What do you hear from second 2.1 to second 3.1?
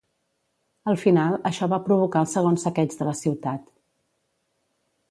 el segon saqueig de